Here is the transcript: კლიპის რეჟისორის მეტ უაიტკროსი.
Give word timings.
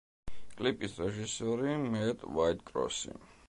კლიპის 0.61 0.95
რეჟისორის 1.03 1.87
მეტ 1.97 2.29
უაიტკროსი. 2.33 3.19